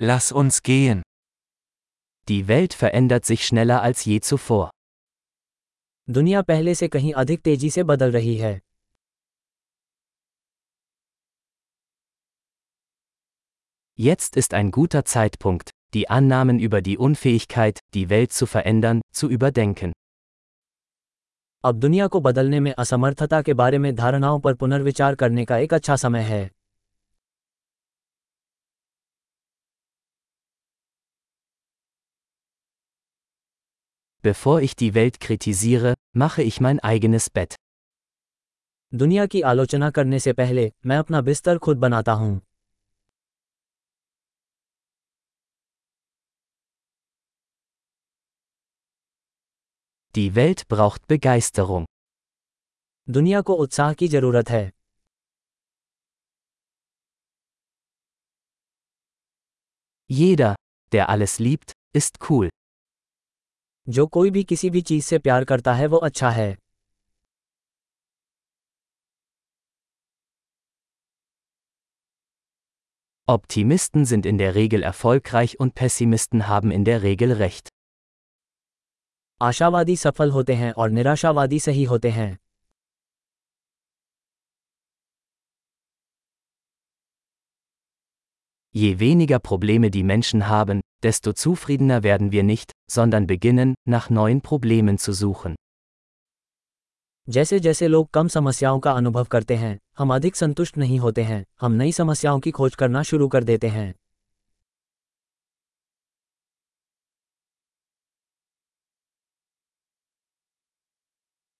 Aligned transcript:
Lass 0.00 0.30
uns 0.30 0.62
gehen. 0.62 1.02
Die 2.28 2.46
Welt 2.46 2.72
verändert 2.72 3.24
sich 3.24 3.44
schneller 3.44 3.82
als 3.82 4.04
je 4.04 4.20
zuvor. 4.20 4.70
दुनिया 6.10 6.42
पहले 6.42 6.74
से 6.74 6.88
कहीं 6.88 7.12
अधिक 7.12 7.40
तेजी 7.42 7.70
से 7.70 7.82
बदल 7.82 8.12
रही 8.12 8.36
है 8.36 8.60
Jetzt 13.98 14.36
ist 14.36 14.54
ein 14.54 14.70
guter 14.70 15.04
Zeitpunkt, 15.04 15.70
die 15.94 16.08
Annahmen 16.08 16.60
über 16.60 16.80
die 16.80 16.96
Unfähigkeit, 16.98 17.80
die 17.94 18.08
Welt 18.08 18.32
zu 18.32 18.46
verändern, 18.46 19.00
zu 19.12 19.28
überdenken. 19.28 19.92
अब 21.64 21.78
दुनिया 21.80 22.06
को 22.06 22.20
बदलने 22.20 22.60
में 22.60 22.72
असमर्थता 22.78 23.42
के 23.42 23.54
बारे 23.54 23.78
में 23.78 23.94
धारणाओं 23.94 24.40
पर 24.40 24.54
पुनर्विचार 24.54 25.14
करने 25.14 25.44
का 25.44 25.56
एक 25.58 25.74
अच्छा 25.74 25.96
समय 25.96 26.22
है 26.22 26.50
Bevor 34.23 34.61
ich 34.61 34.75
die 34.75 34.93
Welt 34.93 35.19
kritisiere, 35.19 35.93
mache 36.15 36.43
ich 36.43 36.61
mein 36.61 36.79
eigenes 36.79 37.29
Bett. 37.29 37.55
दुनिया 38.93 39.25
की 39.25 39.41
आलोचना 39.41 39.89
करने 39.89 40.19
से 40.19 40.33
पहले 40.33 40.71
मैं 40.85 40.97
अपना 40.97 41.21
बिस्तर 41.21 41.57
खुद 41.57 41.77
बनाता 41.77 42.11
हूं 42.11 42.39
Die 50.15 50.35
Welt 50.35 50.67
braucht 50.67 51.07
Begeisterung. 51.11 51.85
दुनिया 53.09 53.41
को 53.41 53.53
उत्साह 53.53 53.93
की 53.93 54.07
जरूरत 54.07 54.49
है 54.49 54.71
Jeder, 60.09 60.55
der 60.91 61.09
alles 61.09 61.39
liebt, 61.39 61.71
ist 61.93 62.29
cool. 62.29 62.49
जो 63.88 64.06
कोई 64.06 64.30
भी 64.30 64.44
किसी 64.44 64.70
भी 64.70 64.80
चीज़ 64.82 65.04
से 65.04 65.18
प्यार 65.18 65.44
करता 65.44 65.74
है 65.74 65.86
वो 65.86 65.96
अच्छा 65.96 66.30
है 66.30 66.56
Optimisten 73.28 74.04
sind 74.06 74.26
in 74.26 74.38
der 74.38 74.54
Regel 74.56 74.82
erfolgreich 74.82 75.54
und 75.60 75.72
Pessimisten 75.80 76.42
haben 76.48 76.70
in 76.76 76.84
der 76.84 77.02
Regel 77.02 77.34
recht. 77.40 77.68
आशावादी 79.42 79.96
सफल 79.96 80.30
होते 80.30 80.54
हैं 80.54 80.72
और 80.72 80.90
निराशावादी 80.90 81.58
सही 81.60 81.84
होते 81.84 82.10
हैं 82.10 82.38
Je 88.75 88.99
weniger 88.99 89.39
Probleme 89.39 89.91
die 89.91 90.03
Menschen 90.03 90.47
haben, 90.47 90.81
desto 91.03 91.33
zufriedener 91.33 92.01
werden 92.03 92.31
wir 92.31 92.43
nicht, 92.43 92.71
sondern 92.91 93.27
beginnen, 93.27 93.75
nach 93.85 94.09
neuen 94.09 94.41
Problemen 94.41 94.97
zu 94.97 95.13
suchen. 95.13 95.55
जैसे 97.29 97.59
जैसे 97.59 97.87
लोग 97.87 98.09
कम 98.13 98.27
समस्याओं 98.27 98.79
का 98.79 98.91
अनुभव 98.91 99.25
करते 99.25 99.55
हैं 99.55 99.77
हम 99.97 100.13
अधिक 100.13 100.35
संतुष्ट 100.35 100.77
नहीं 100.77 100.99
होते 100.99 101.23
हैं 101.23 101.43
हम 101.61 101.71
नई 101.71 101.91
समस्याओं 101.91 102.39
की 102.39 102.51
खोज 102.51 102.75
करना 102.75 103.03
शुरू 103.03 103.27
कर 103.27 103.43
देते 103.43 103.67
हैं 103.67 103.93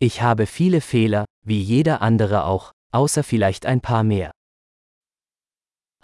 Ich 0.00 0.20
habe 0.20 0.46
viele 0.46 0.80
Fehler, 0.82 1.24
wie 1.42 1.62
jeder 1.62 2.02
andere 2.02 2.44
auch, 2.44 2.72
außer 2.92 3.22
vielleicht 3.22 3.64
ein 3.64 3.80
paar 3.80 4.02
mehr. 4.04 4.30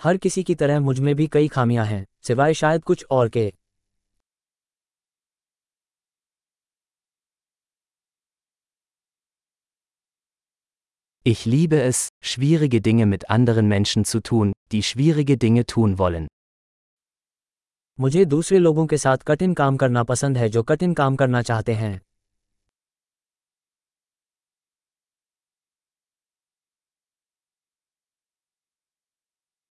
हर 0.04 0.18
किसी 0.18 0.44
की 0.44 0.56
तरह 0.56 0.80
मुझमें 0.80 1.16
भी 1.16 1.28
कई 1.28 1.48
खामियाँ 1.48 1.86
हैं 1.86 2.06
सिवाय 2.28 2.54
शायद 2.54 2.84
कुछ 2.84 3.06
और 3.12 3.30
के 3.30 3.52
Ich 11.26 11.40
liebe 11.46 11.80
es, 11.84 12.10
schwierige 12.24 12.80
Dinge 12.82 13.06
mit 13.06 13.24
anderen 13.30 13.68
Menschen 13.68 14.06
zu 14.06 14.20
tun, 14.22 14.52
die 14.72 14.82
schwierige 14.82 15.36
Dinge 15.38 15.66
tun 15.66 15.98
wollen. 16.00 16.28
मुझे 18.00 18.26
दूसरे 18.26 18.60
लोगों 18.60 18.86
के 18.88 18.98
साथ 18.98 19.18
कठिन 19.18 19.54
काम 19.54 19.78
करना 19.78 20.04
पसंद 20.04 20.38
है 20.38 20.50
जो 20.50 20.64
कठिन 20.64 20.94
काम 20.94 21.16
करना 21.16 21.42
चाहते 21.42 21.74
हैं 21.74 22.00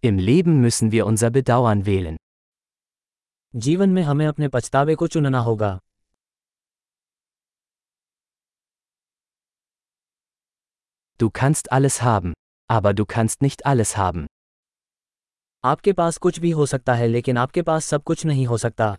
Im 0.06 0.18
Leben 0.18 0.62
müssen 0.62 0.92
wir 0.92 1.06
unser 1.06 1.30
Bedauern 1.30 1.86
wählen. 1.86 2.18
जीवन 3.56 3.90
में 3.90 4.02
हमें 4.04 4.26
अपने 4.28 4.48
पछतावे 4.48 4.96
को 4.96 5.08
चुनना 5.08 5.40
होगा 5.40 5.80
Du 11.20 11.30
kannst 11.30 11.72
alles 11.72 12.02
haben, 12.02 12.34
aber 12.72 12.94
du 12.94 13.06
kannst 13.06 13.42
nicht 13.42 13.66
alles 13.66 13.98
haben. 13.98 14.26
आपके 15.66 15.94
पास 15.94 16.18
कुछ 16.18 16.40
भी 16.40 16.52
हो 16.52 16.66
सकता 16.66 16.94
है 16.94 17.08
लेकिन 17.08 17.38
आपके 17.38 17.62
पास 17.62 17.86
सब 17.86 18.04
कुछ 18.04 18.26
नहीं 18.26 18.46
हो 18.48 18.58
सकता 18.58 18.98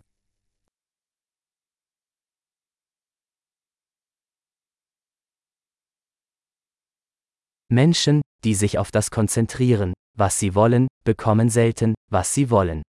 Menschen, 7.71 8.21
die 8.45 8.53
sich 8.53 8.77
auf 8.77 8.91
das 8.91 9.09
konzentrieren, 9.11 9.93
was 10.17 10.39
sie 10.39 10.49
wollen, 10.55 10.87
bekommen 11.05 11.49
selten, 11.49 11.93
was 12.13 12.33
sie 12.35 12.45
wollen. 12.51 12.81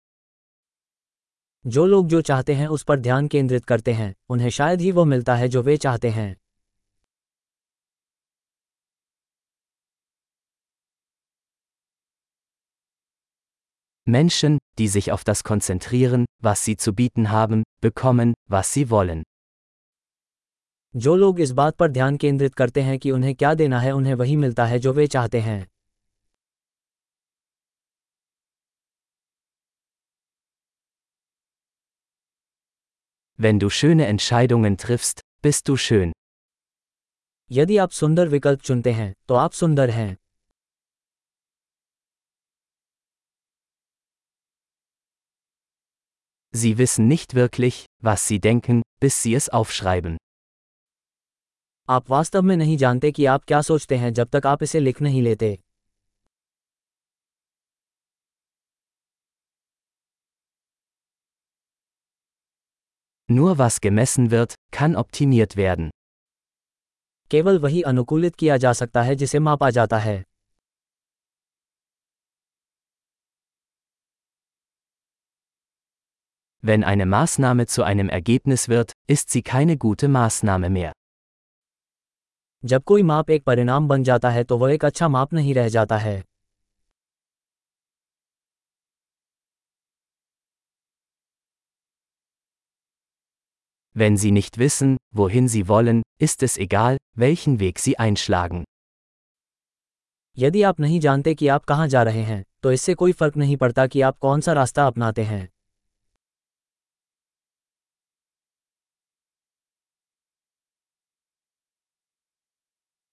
जो 1.67 1.87
लोग 1.87 2.09
जो 2.09 2.21
चाहते 2.21 2.55
हैं 2.55 2.67
उस 2.67 2.83
पर 2.83 3.01
ध्यान 3.01 3.29
केंद्रित 3.29 3.65
करते 3.65 3.93
हैं 3.93 4.15
उन्हें 4.29 4.51
शायद 4.51 4.81
ही 4.81 4.91
वो 4.93 5.05
मिलता 5.05 5.35
है 5.35 5.49
जो 5.49 5.63
वे 5.63 5.77
चाहते 5.77 6.09
हैं 6.11 6.35
Menschen, 14.07 14.59
die 14.79 14.89
sich 14.89 15.13
auf 15.13 15.25
das 15.25 15.43
konzentrieren, 15.45 16.25
was 16.43 16.65
sie 16.65 16.77
zu 16.77 16.93
bieten 16.93 17.31
haben, 17.31 17.63
bekommen, 17.81 18.35
was 18.51 18.73
sie 18.75 18.91
wollen. 18.91 19.23
जो 20.97 21.15
लोग 21.17 21.41
इस 21.41 21.51
बात 21.51 21.77
पर 21.77 21.91
ध्यान 21.91 22.17
केंद्रित 22.17 22.55
करते 22.55 22.83
हैं 22.83 22.99
कि 22.99 23.11
उन्हें 23.11 23.35
क्या 23.35 23.55
देना 23.55 23.79
है 23.81 23.93
उन्हें 23.93 24.15
वही 24.15 24.37
मिलता 24.37 24.67
है 24.67 24.79
जो 24.79 24.93
वे 24.93 25.07
चाहते 25.07 25.41
हैं 25.41 25.67
Wenn 33.39 33.59
du 33.59 33.69
schöne 33.71 34.07
Entscheidungen 34.07 34.77
triffst, 34.77 35.21
bist 35.43 35.69
du 35.69 35.77
schön. 35.77 36.13
यदि 37.53 37.77
आप 37.77 37.91
सुंदर 37.91 38.29
विकल्प 38.29 38.61
चुनते 38.61 38.93
हैं 38.93 39.13
तो 39.29 39.35
आप 39.35 39.53
सुंदर 39.53 39.91
हैं 39.91 40.17
Sie 46.55 46.79
wissen 46.79 47.09
nicht 47.09 47.35
wirklich, 47.35 47.85
was 48.03 48.27
sie 48.29 48.39
denken, 48.41 48.83
bis 49.01 49.23
sie 49.23 49.35
es 49.35 49.49
aufschreiben. 49.61 50.17
आप 51.89 52.11
वास्तव 52.11 52.43
में 52.43 52.57
नहीं 52.57 52.77
जानते 52.77 53.13
कि 53.13 53.25
आप 53.27 53.45
क्या 53.45 53.61
सोचते 53.63 53.97
हैं 53.97 54.13
जब 54.13 54.29
तक 54.29 54.47
आप 54.47 54.63
इसे 54.63 54.81
लिख 54.81 55.01
नहीं 55.03 55.23
लेते 55.23 55.59
Nur 63.31 63.59
was 63.59 63.81
gemessen 63.81 64.31
wird, 64.31 64.55
kann 64.77 64.97
optimiert 64.97 65.57
werden. 65.57 65.91
केवल 67.31 67.59
वही 67.59 67.83
अनुकूलित 67.83 68.37
किया 68.37 68.57
जा 68.57 68.73
सकता 68.73 69.03
है 69.03 69.15
जिसे 69.15 69.39
मापा 69.39 69.71
जाता 69.71 69.99
है 69.99 70.23
Wenn 76.65 76.85
eine 76.85 77.05
Maßnahme 77.05 77.67
zu 77.67 77.83
einem 77.83 78.09
Ergebnis 78.09 78.69
wird, 78.69 78.93
ist 79.11 79.31
sie 79.31 79.43
keine 79.53 79.77
gute 79.77 80.09
Maßnahme 80.09 80.69
mehr. 80.69 80.93
जब 82.65 82.83
कोई 82.85 83.03
माप 83.03 83.31
एक 83.31 83.45
परिणाम 83.45 83.89
बन 83.89 84.05
जाता 84.05 84.31
है 84.31 84.45
तो 84.45 84.59
वह 84.59 84.73
एक 84.73 84.85
अच्छा 84.85 85.09
माप 85.09 85.33
नहीं 85.33 85.55
रह 85.55 85.69
जाता 85.69 85.99
है 85.99 86.23
Wenn 93.97 94.17
sie 94.17 94.31
nicht 94.33 94.59
wissen, 94.59 94.97
wohin 95.15 95.49
sie 95.49 95.69
wollen, 95.69 96.03
ist 96.19 96.43
es 96.43 96.59
egal, 96.59 96.97
welchen 97.17 97.61
Weg 97.61 97.79
sie 97.79 97.99
einschlagen. 97.99 98.65
यदि 100.39 100.63
आप 100.63 100.81
नहीं 100.81 101.01
जानते 101.01 101.35
कि 101.35 101.49
आप 101.49 101.65
कहाँ 101.65 101.89
जा 101.89 102.03
रहे 102.03 102.23
हैं 102.23 102.43
तो 102.63 102.73
इससे 102.73 102.95
कोई 102.95 103.13
फर्क 103.13 103.37
नहीं 103.37 103.57
पड़ता 103.57 103.87
कि 103.87 104.01
आप 104.01 104.19
कौन 104.19 104.41
सा 104.41 104.53
रास्ता 104.53 104.87
अपनाते 104.87 105.23
हैं 105.25 105.49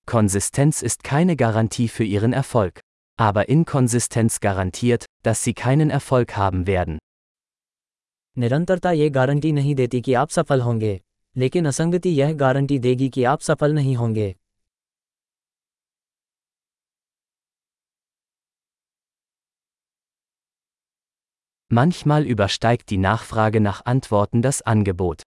Konsistenz 0.08 0.82
ist 0.82 1.04
keine 1.04 1.36
Garantie 1.38 1.88
für 1.88 2.04
ihren 2.04 2.34
Erfolg. 2.34 2.82
Aber 3.18 3.48
Inkonsistenz 3.48 4.40
garantiert, 4.40 5.06
dass 5.24 5.44
sie 5.44 5.54
keinen 5.54 5.90
Erfolg 5.90 6.36
haben 6.36 6.68
werden. 6.68 6.98
निरंतरता 8.37 8.91
ये 8.93 9.09
गारंटी 9.11 9.53
नहीं 9.53 9.75
देती 9.75 10.01
कि 10.01 10.15
आप 10.15 10.31
सफल 10.31 10.61
होंगे 10.61 11.01
लेकिन 11.37 11.67
असंगति 11.67 12.11
यह 12.11 12.33
गारंटी 12.33 12.79
देगी 12.79 13.09
कि 13.09 13.25
आप 13.25 13.41
सफल 13.41 13.75
नहीं 13.75 13.97
होंगे 13.97 14.35
Manchmal 21.71 22.25
übersteigt 22.25 22.91
die 22.91 22.97
Nachfrage 22.97 23.59
nach 23.61 23.81
Antworten 23.85 24.43
das 24.43 24.61
Angebot. 24.65 25.23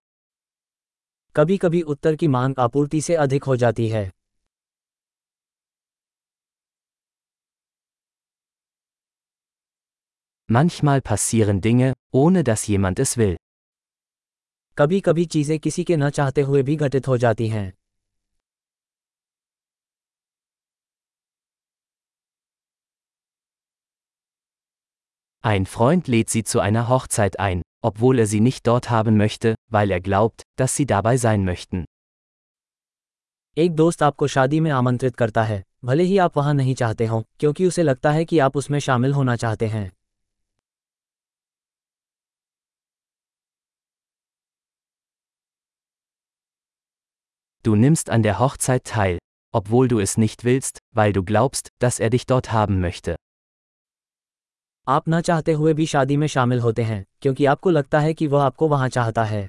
कभी 1.36 1.58
कभी 1.58 1.82
उत्तर 1.82 2.16
की 2.16 2.28
मांग 2.28 2.56
आपूर्ति 2.60 3.02
से 3.02 3.16
अधिक 3.16 3.44
हो 3.44 3.56
जाती 3.56 3.88
है 3.90 4.10
Manchmal 10.49 11.01
passieren 11.01 11.61
Dinge, 11.61 11.95
ohne 12.13 12.45
dass 12.45 12.67
jemand 12.67 12.99
es 12.99 13.17
will. 13.17 13.37
कभी 14.79 15.01
कभी 15.01 15.25
चीजें 15.25 15.59
किसी 15.59 15.85
के 15.85 15.97
न 15.97 16.11
चाहते 16.11 16.43
हुए 16.43 16.63
भी 16.63 16.77
घटित 16.77 17.09
हो 17.09 17.17
जाती 17.19 17.49
हैं 17.49 17.73
Ein 25.45 25.67
Freund 25.67 26.07
lädt 26.09 26.31
sie 26.31 26.45
zu 26.45 26.61
einer 26.61 26.89
Hochzeit 26.89 27.39
ein, 27.39 27.63
obwohl 27.83 28.19
er 28.19 28.27
sie 28.27 28.41
nicht 28.41 28.67
dort 28.67 28.91
haben 28.91 29.17
möchte, 29.17 29.55
weil 29.71 29.91
er 29.91 30.01
glaubt, 30.01 30.43
dass 30.59 30.77
sie 30.77 30.87
dabei 30.87 31.17
sein 31.17 31.45
möchten. 31.45 31.85
एक 33.59 33.75
दोस्त 33.77 34.03
आपको 34.03 34.27
शादी 34.27 34.61
में 34.61 34.71
आमंत्रित 34.71 35.17
करता 35.17 35.43
है 35.45 35.63
भले 35.85 36.03
ही 36.03 36.17
आप 36.19 36.37
वहां 36.37 36.55
नहीं 36.55 36.75
चाहते 36.75 37.07
हो 37.07 37.25
क्योंकि 37.41 37.67
उसे 37.67 37.83
लगता 37.83 38.11
है 38.13 38.25
कि 38.25 38.39
आप 38.39 38.57
उसमें 38.57 38.79
शामिल 38.79 39.13
होना 39.13 39.37
चाहते 39.37 39.67
हैं 39.67 39.91
Du 47.65 47.77
nimmst 47.77 48.11
an 48.11 48.23
der 48.23 48.39
Hochzeit 48.39 48.85
teil, 48.85 49.19
obwohl 49.53 49.89
du 49.89 49.99
es 49.99 50.17
nicht 50.19 50.45
willst, 50.45 50.79
weil 50.93 51.13
du 51.13 51.23
glaubst, 51.23 51.69
dass 51.79 51.99
er 51.99 52.11
dich 52.11 52.27
dort 52.27 52.53
haben 52.53 52.81
möchte. 52.81 53.17
आप 54.89 55.09
न 55.09 55.21
चाहते 55.21 55.53
हुए 55.53 55.73
भी 55.75 55.87
शादी 55.87 56.17
में 56.17 56.27
शामिल 56.27 56.61
होते 56.61 56.83
हैं 56.83 57.05
क्योंकि 57.21 57.45
आपको 57.45 57.71
लगता 57.71 58.01
है 58.01 58.15
कि 58.15 58.27
वह 58.27 58.43
आपको 58.43 58.69
वहां 58.69 58.89
चाहता 58.89 59.25
है 59.25 59.49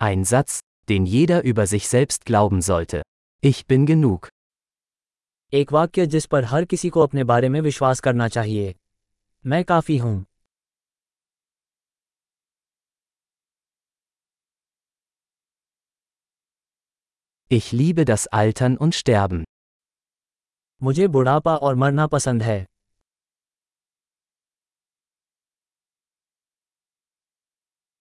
Ein 0.00 0.24
Satz, 0.24 0.60
den 0.88 1.06
jeder 1.06 1.42
über 1.44 1.66
sich 1.66 1.88
selbst 1.88 2.24
glauben 2.24 2.62
sollte. 2.62 3.02
Ich 3.44 3.66
bin 3.66 3.86
genug. 3.86 4.28
एक 5.52 5.72
वाक्य 5.72 6.06
जिस 6.06 6.26
पर 6.26 6.44
हर 6.44 6.64
किसी 6.64 6.88
को 6.88 7.00
अपने 7.00 7.24
बारे 7.24 7.48
में 7.48 7.60
विश्वास 7.60 8.00
करना 8.00 8.28
चाहिए 8.28 8.74
मैं 9.44 9.64
काफी 9.64 9.96
हूं 9.98 10.18
Ich 17.50 17.66
liebe 17.72 18.04
das 18.10 18.22
Altern 18.32 18.76
und 18.84 18.94
Sterben. 18.98 19.42
मुझे 20.80 21.06
बुढ़ापा 21.08 21.56
और 21.56 21.74
मरना 21.74 22.06
पसंद 22.06 22.42
है 22.42 22.64